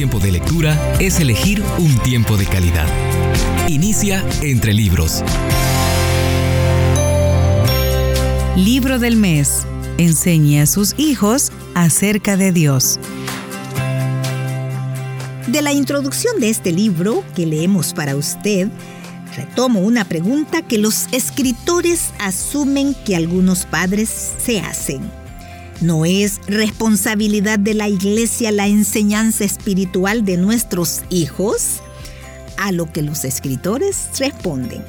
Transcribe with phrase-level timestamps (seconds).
[0.00, 2.86] tiempo de lectura es elegir un tiempo de calidad.
[3.68, 5.22] Inicia entre libros.
[8.56, 9.66] Libro del mes.
[9.98, 12.98] Enseñe a sus hijos acerca de Dios.
[15.48, 18.68] De la introducción de este libro que leemos para usted,
[19.36, 24.08] retomo una pregunta que los escritores asumen que algunos padres
[24.42, 25.19] se hacen.
[25.80, 31.80] ¿No es responsabilidad de la iglesia la enseñanza espiritual de nuestros hijos?
[32.58, 34.84] A lo que los escritores responden.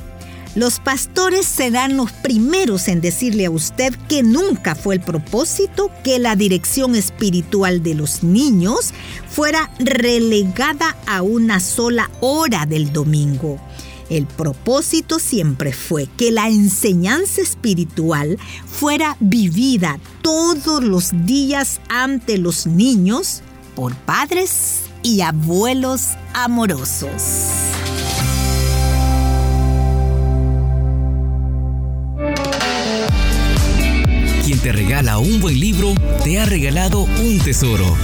[0.53, 6.19] Los pastores serán los primeros en decirle a usted que nunca fue el propósito que
[6.19, 8.93] la dirección espiritual de los niños
[9.29, 13.61] fuera relegada a una sola hora del domingo.
[14.11, 22.67] El propósito siempre fue que la enseñanza espiritual fuera vivida todos los días ante los
[22.67, 23.41] niños
[23.73, 27.09] por padres y abuelos amorosos.
[34.43, 35.93] Quien te regala un buen libro,
[36.25, 37.95] te ha regalado un tesoro.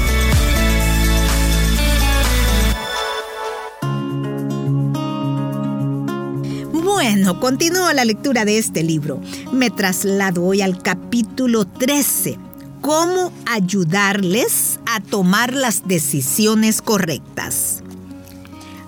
[7.10, 9.22] Bueno, continúo la lectura de este libro.
[9.54, 12.38] Me traslado hoy al capítulo 13.
[12.82, 17.82] ¿Cómo ayudarles a tomar las decisiones correctas?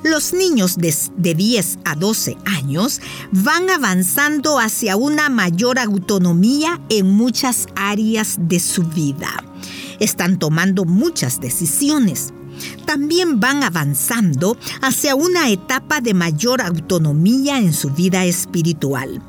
[0.03, 2.99] Los niños de, de, 10 a 12 años
[3.31, 9.29] van avanzando hacia una mayor autonomía en muchas áreas de su vida.
[10.01, 12.33] Están tomando muchas decisiones
[12.85, 19.21] también van avanzando hacia una etapa de mayor autonomía en su vida espiritual.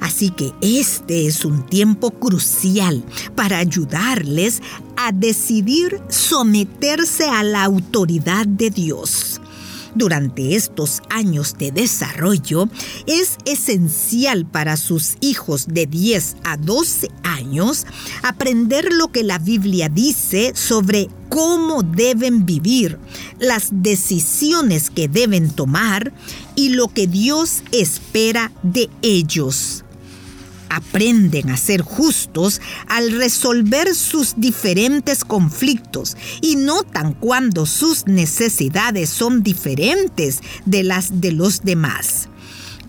[0.00, 3.04] Así que este es un tiempo crucial
[3.36, 4.60] para ayudarles
[4.96, 9.31] a decidir someterse a la autoridad de Dios
[9.94, 12.68] durante estos años de desarrollo
[13.06, 17.86] es esencial para sus hijos de 10 a 12 años
[18.22, 22.98] aprender lo que la Biblia dice sobre cómo deben vivir,
[23.38, 26.12] las decisiones que deben tomar
[26.54, 29.84] y lo que Dios espera de ellos
[30.74, 39.42] aprenden a ser justos al resolver sus diferentes conflictos y notan cuando sus necesidades son
[39.42, 42.28] diferentes de las de los demás.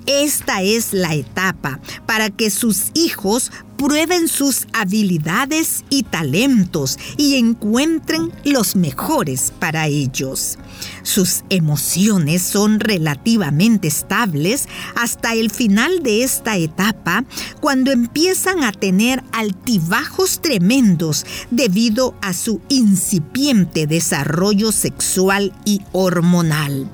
[0.05, 8.31] Esta es la etapa para que sus hijos prueben sus habilidades y talentos y encuentren
[8.43, 10.57] los mejores para ellos.
[11.03, 17.25] Sus emociones son relativamente estables hasta el final de esta etapa,
[17.59, 26.89] cuando empiezan a tener altibajos tremendos debido a su incipiente desarrollo sexual y hormonal.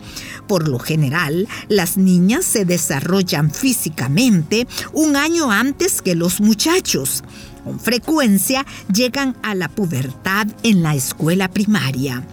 [0.47, 7.23] Por lo general, las niñas se desarrollan físicamente un año antes que los muchachos.
[7.63, 12.23] Con frecuencia llegan a la pubertad en la escuela primaria.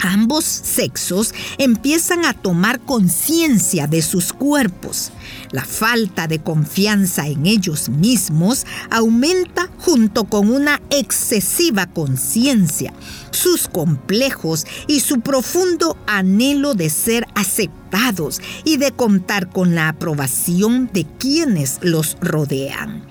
[0.00, 5.10] Ambos sexos empiezan a tomar conciencia de sus cuerpos.
[5.50, 12.92] La falta de confianza en ellos mismos aumenta junto con una excesiva conciencia,
[13.30, 20.90] sus complejos y su profundo anhelo de ser aceptados y de contar con la aprobación
[20.92, 23.02] de quienes los rodean.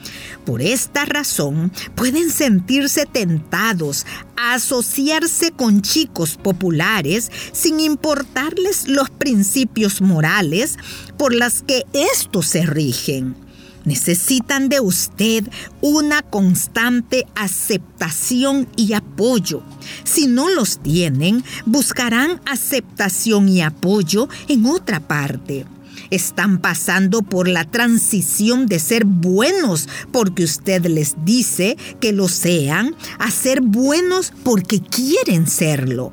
[0.47, 4.05] Por esta razón, pueden sentirse tentados
[4.37, 10.77] a asociarse con chicos populares sin importarles los principios morales
[11.17, 13.35] por las que estos se rigen.
[13.83, 15.43] Necesitan de usted
[15.81, 19.63] una constante aceptación y apoyo.
[20.05, 25.65] Si no los tienen, buscarán aceptación y apoyo en otra parte
[26.11, 32.95] están pasando por la transición de ser buenos porque usted les dice que lo sean
[33.19, 36.11] a ser buenos porque quieren serlo.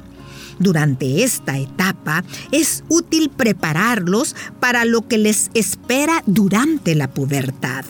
[0.58, 7.84] Durante esta etapa es útil prepararlos para lo que les espera durante la pubertad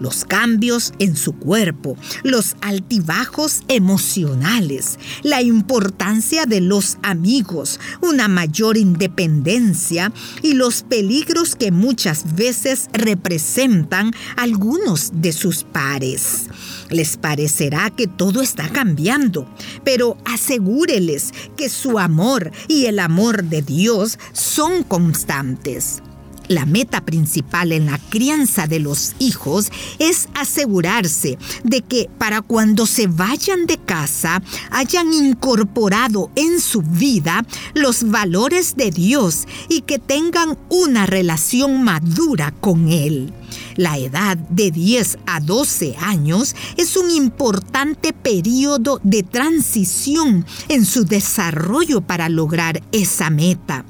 [0.00, 8.76] los cambios en su cuerpo, los altibajos emocionales, la importancia de los amigos, una mayor
[8.76, 10.12] independencia
[10.42, 16.48] y los peligros que muchas veces representan algunos de sus pares.
[16.90, 19.48] Les parecerá que todo está cambiando,
[19.84, 26.03] pero asegúreles que su amor y el amor de Dios son constantes.
[26.48, 32.86] La meta principal en la crianza de los hijos es asegurarse de que para cuando
[32.86, 39.98] se vayan de casa hayan incorporado en su vida los valores de Dios y que
[39.98, 43.32] tengan una relación madura con Él.
[43.76, 51.04] La edad de 10 a 12 años es un importante periodo de transición en su
[51.04, 53.84] desarrollo para lograr esa meta.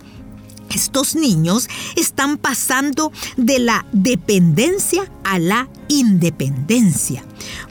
[0.75, 7.25] Estos niños están pasando de la dependencia a la independencia.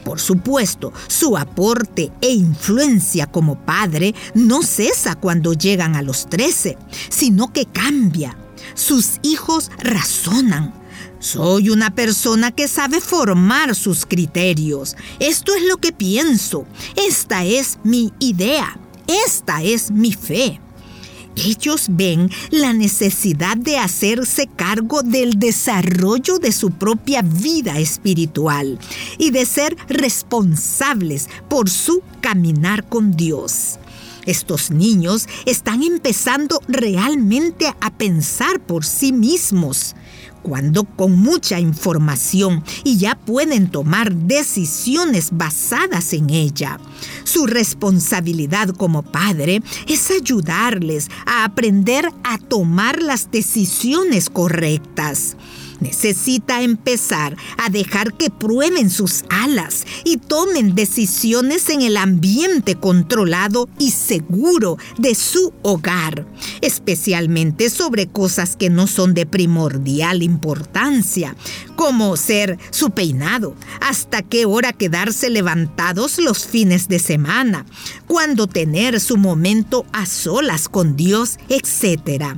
[0.03, 6.77] Por supuesto, su aporte e influencia como padre no cesa cuando llegan a los 13,
[7.09, 8.38] sino que cambia.
[8.75, 10.73] Sus hijos razonan,
[11.19, 14.95] soy una persona que sabe formar sus criterios.
[15.19, 16.65] Esto es lo que pienso.
[16.95, 18.77] Esta es mi idea.
[19.07, 20.59] Esta es mi fe.
[21.35, 28.80] Ellos ven la necesidad de hacerse cargo del desarrollo de su propia vida espiritual
[29.18, 33.80] y de ser responsables por su caminar con Dios.
[34.25, 39.95] Estos niños están empezando realmente a pensar por sí mismos
[40.44, 46.80] cuando con mucha información y ya pueden tomar decisiones basadas en ella.
[47.24, 55.36] Su responsabilidad como padre es ayudarles a aprender a tomar las decisiones correctas
[55.80, 63.70] necesita empezar a dejar que prueben sus alas y tomen decisiones en el ambiente controlado
[63.80, 66.25] y seguro de su hogar,
[66.62, 71.36] especialmente sobre cosas que no son de primordial importancia,
[71.75, 77.66] como ser su peinado, hasta qué hora quedarse levantados los fines de semana,
[78.08, 82.38] cuándo tener su momento a solas con Dios, etc.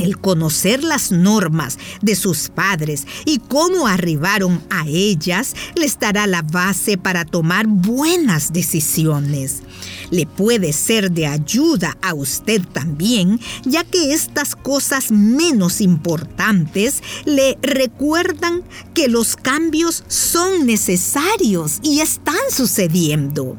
[0.00, 6.42] El conocer las normas de sus padres y cómo arribaron a ellas les dará la
[6.42, 9.62] base para tomar buenas decisiones.
[10.10, 17.58] Le puede ser de ayuda a usted también, ya que estas cosas menos importantes le
[17.62, 18.62] recuerdan
[18.94, 23.56] que los cambios son necesarios y están sucediendo.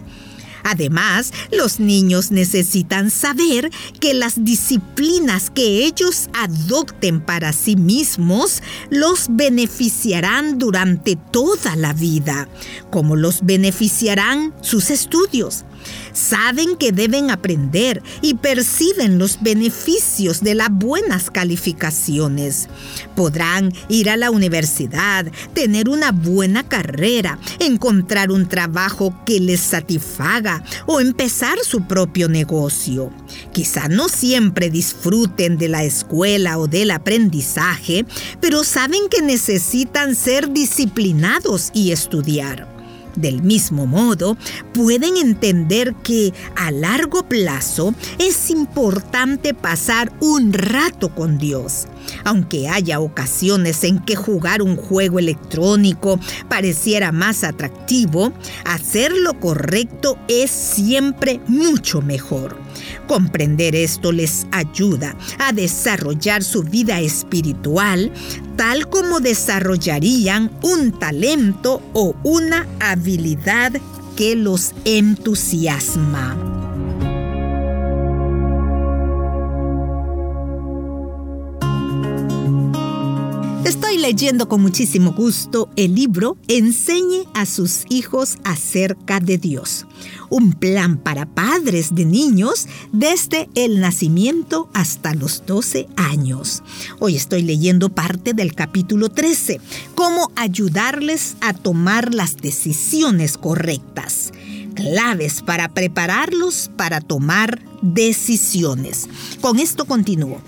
[0.63, 3.69] Además, los niños necesitan saber
[3.99, 12.47] que las disciplinas que ellos adopten para sí mismos los beneficiarán durante toda la vida,
[12.89, 15.65] como los beneficiarán sus estudios.
[16.13, 22.67] Saben que deben aprender y perciben los beneficios de las buenas calificaciones.
[23.15, 30.63] Podrán ir a la universidad, tener una buena carrera, encontrar un trabajo que les satisfaga
[30.85, 33.11] o empezar su propio negocio.
[33.53, 38.05] Quizá no siempre disfruten de la escuela o del aprendizaje,
[38.41, 42.78] pero saben que necesitan ser disciplinados y estudiar.
[43.19, 44.37] Del mismo modo,
[44.73, 51.87] pueden entender que a largo plazo es importante pasar un rato con Dios.
[52.23, 56.17] Aunque haya ocasiones en que jugar un juego electrónico
[56.47, 58.31] pareciera más atractivo,
[58.63, 62.57] hacer lo correcto es siempre mucho mejor.
[63.07, 68.11] Comprender esto les ayuda a desarrollar su vida espiritual
[68.55, 73.73] tal como desarrollarían un talento o una habilidad
[74.17, 76.58] que los entusiasma.
[84.09, 89.85] Leyendo con muchísimo gusto el libro Enseñe a sus hijos acerca de Dios
[90.31, 96.63] un plan para padres de niños desde el nacimiento hasta los 12 años.
[96.99, 99.61] Hoy estoy leyendo parte del capítulo 13,
[99.93, 104.31] cómo ayudarles a tomar las decisiones correctas
[104.75, 109.07] claves para prepararlos para tomar decisiones.
[109.41, 110.41] Con esto continúo.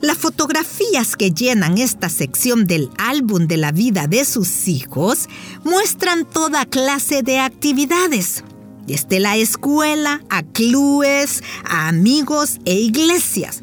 [0.00, 5.28] Las fotografías que llenan esta sección del álbum de la vida de sus hijos
[5.64, 8.44] muestran toda clase de actividades,
[8.86, 13.62] desde la escuela a clubes, a amigos e iglesias.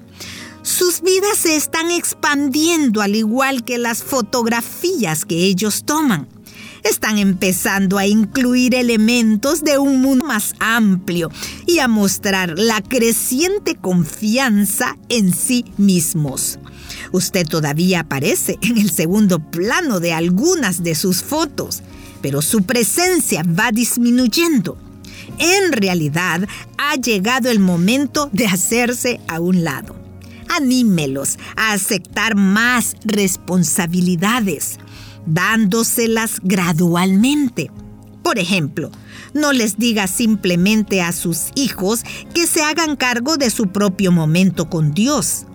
[0.63, 6.27] Sus vidas se están expandiendo al igual que las fotografías que ellos toman
[6.83, 11.31] están empezando a incluir elementos de un mundo más amplio
[11.65, 16.59] y a mostrar la creciente confianza en sí mismos.
[17.11, 21.83] Usted todavía aparece en el segundo plano de algunas de sus fotos,
[22.21, 24.77] pero su presencia va disminuyendo.
[25.39, 26.47] En realidad,
[26.77, 29.95] ha llegado el momento de hacerse a un lado.
[30.49, 34.77] Anímelos a aceptar más responsabilidades,
[35.25, 37.71] dándoselas gradualmente.
[38.23, 38.89] Por ejemplo,
[39.33, 42.03] no les diga simplemente a sus hijos
[42.33, 45.45] que se hagan cargo de su propio momento con Dios.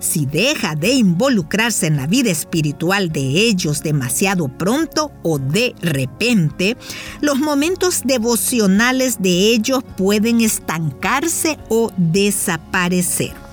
[0.00, 6.76] Si deja de involucrarse en la vida espiritual de ellos demasiado pronto o de repente,
[7.22, 13.43] los momentos devocionales de ellos pueden estancarse o desaparecer.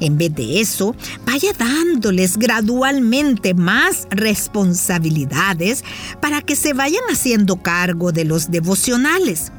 [0.00, 0.94] En vez de eso,
[1.26, 5.84] vaya dándoles gradualmente más responsabilidades
[6.20, 9.52] para que se vayan haciendo cargo de los devocionales.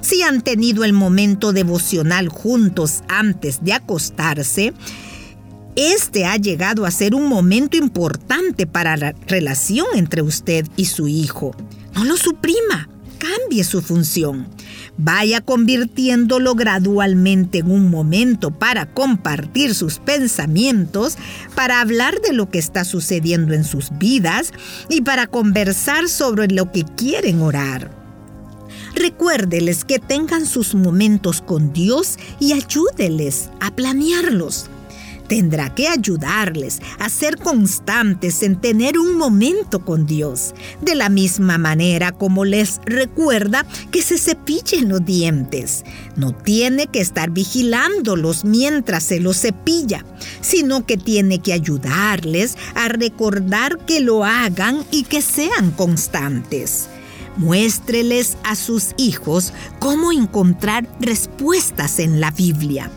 [0.00, 4.72] Si han tenido el momento devocional juntos antes de acostarse,
[5.76, 11.06] este ha llegado a ser un momento importante para la relación entre usted y su
[11.06, 11.54] hijo.
[11.94, 14.48] No lo suprima, cambie su función.
[15.02, 21.16] Vaya convirtiéndolo gradualmente en un momento para compartir sus pensamientos,
[21.54, 24.52] para hablar de lo que está sucediendo en sus vidas
[24.90, 27.90] y para conversar sobre lo que quieren orar.
[28.94, 34.68] Recuérdeles que tengan sus momentos con Dios y ayúdeles a planearlos
[35.30, 41.56] tendrá que ayudarles a ser constantes en tener un momento con Dios, de la misma
[41.56, 45.84] manera como les recuerda que se cepillen los dientes.
[46.16, 50.04] No tiene que estar vigilándolos mientras se los cepilla,
[50.40, 56.88] sino que tiene que ayudarles a recordar que lo hagan y que sean constantes.
[57.36, 62.90] Muéstreles a sus hijos cómo encontrar respuestas en la Biblia.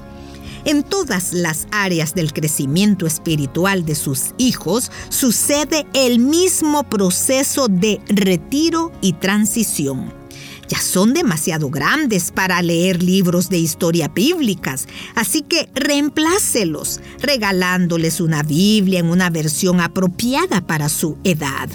[0.65, 7.99] En todas las áreas del crecimiento espiritual de sus hijos sucede el mismo proceso de
[8.07, 10.13] retiro y transición.
[10.69, 18.41] Ya son demasiado grandes para leer libros de historia bíblicas, así que reemplácelos, regalándoles una
[18.41, 21.69] Biblia en una versión apropiada para su edad.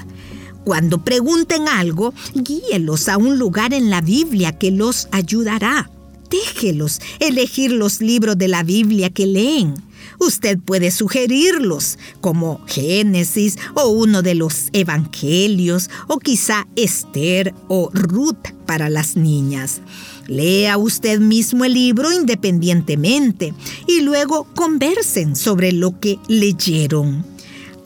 [0.65, 5.91] Cuando pregunten algo, guíelos a un lugar en la Biblia que los ayudará
[6.31, 9.75] déjelos elegir los libros de la Biblia que leen.
[10.21, 18.49] Usted puede sugerirlos, como Génesis o uno de los Evangelios, o quizá Esther o Ruth
[18.67, 19.81] para las niñas.
[20.27, 23.55] Lea usted mismo el libro independientemente
[23.87, 27.25] y luego conversen sobre lo que leyeron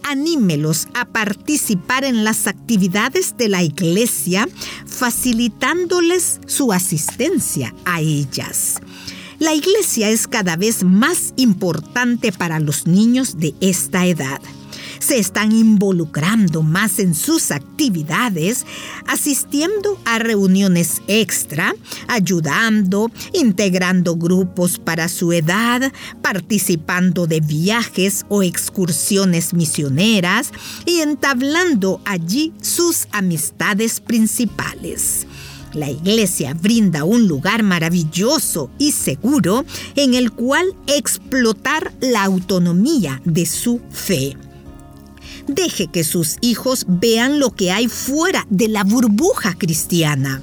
[0.02, 4.48] anímelos a participar en las actividades de la iglesia,
[4.86, 8.80] facilitándoles su asistencia a ellas.
[9.38, 14.40] La iglesia es cada vez más importante para los niños de esta edad
[15.02, 18.64] se están involucrando más en sus actividades,
[19.06, 21.74] asistiendo a reuniones extra,
[22.06, 25.92] ayudando, integrando grupos para su edad,
[26.22, 30.52] participando de viajes o excursiones misioneras
[30.86, 35.26] y entablando allí sus amistades principales.
[35.74, 39.64] La iglesia brinda un lugar maravilloso y seguro
[39.96, 44.36] en el cual explotar la autonomía de su fe.
[45.46, 50.42] Deje que sus hijos vean lo que hay fuera de la burbuja cristiana.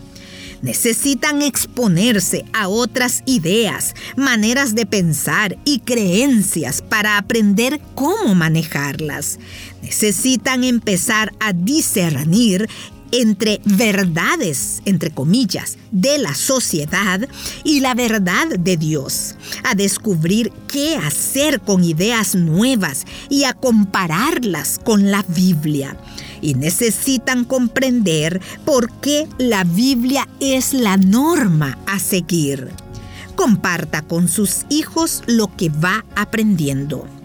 [0.62, 9.40] Necesitan exponerse a otras ideas, maneras de pensar y creencias para aprender cómo manejarlas.
[9.82, 12.68] Necesitan empezar a discernir
[13.12, 17.28] entre verdades, entre comillas, de la sociedad
[17.64, 24.80] y la verdad de Dios, a descubrir qué hacer con ideas nuevas y a compararlas
[24.84, 25.98] con la Biblia.
[26.42, 32.70] Y necesitan comprender por qué la Biblia es la norma a seguir.
[33.36, 37.19] Comparta con sus hijos lo que va aprendiendo.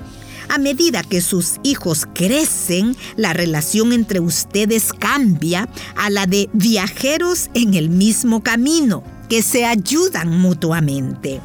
[0.49, 7.51] A medida que sus hijos crecen, la relación entre ustedes cambia a la de viajeros
[7.55, 11.41] en el mismo camino, que se ayudan mutuamente.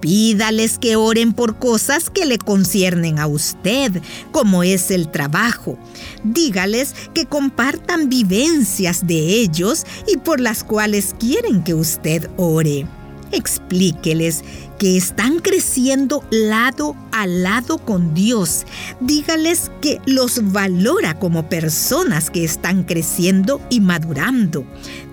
[0.00, 5.78] Pídales que oren por cosas que le conciernen a usted, como es el trabajo.
[6.22, 12.86] Dígales que compartan vivencias de ellos y por las cuales quieren que usted ore.
[13.32, 14.44] Explíqueles
[14.78, 18.66] que están creciendo lado a lado con Dios.
[19.00, 24.64] Dígales que los valora como personas que están creciendo y madurando.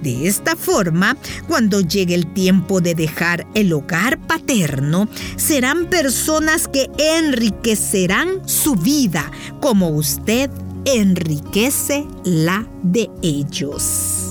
[0.01, 1.17] De esta forma,
[1.47, 9.31] cuando llegue el tiempo de dejar el hogar paterno, serán personas que enriquecerán su vida
[9.61, 10.49] como usted
[10.85, 14.22] enriquece la de ellos.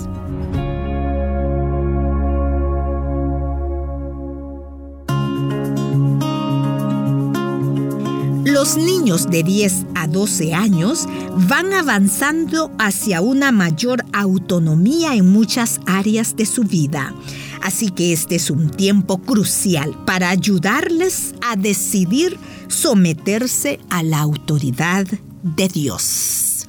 [8.63, 11.09] Los niños de 10 a 12 años
[11.49, 17.13] van avanzando hacia una mayor autonomía en muchas áreas de su vida.
[17.61, 22.39] Así que este es un tiempo crucial para ayudarles a decidir
[22.69, 25.09] someterse a la autoridad
[25.43, 26.69] de Dios.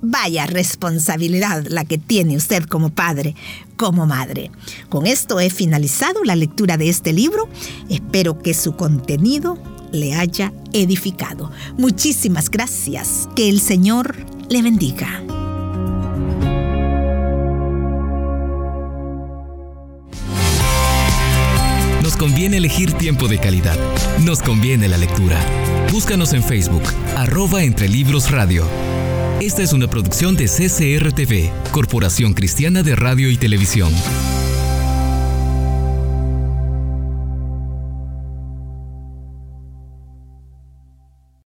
[0.00, 3.34] Vaya responsabilidad la que tiene usted como padre,
[3.76, 4.52] como madre.
[4.88, 7.48] Con esto he finalizado la lectura de este libro.
[7.88, 9.58] Espero que su contenido
[9.92, 11.50] le haya edificado.
[11.76, 13.28] Muchísimas gracias.
[13.36, 14.16] Que el Señor
[14.48, 15.22] le bendiga.
[22.02, 23.78] Nos conviene elegir tiempo de calidad.
[24.24, 25.38] Nos conviene la lectura.
[25.92, 26.82] Búscanos en Facebook,
[27.16, 28.66] arroba entre libros radio.
[29.40, 33.92] Esta es una producción de CCRTV, Corporación Cristiana de Radio y Televisión.